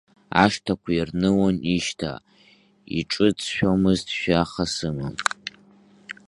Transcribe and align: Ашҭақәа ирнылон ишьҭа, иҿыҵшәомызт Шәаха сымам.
Ашҭақәа 0.43 0.89
ирнылон 0.97 1.55
ишьҭа, 1.75 2.13
иҿыҵшәомызт 2.99 4.07
Шәаха 4.17 4.65
сымам. 4.73 5.15